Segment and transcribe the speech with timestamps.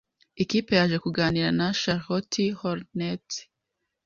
[0.43, 3.35] ikipe yaje kuganira na Charlotte Hornets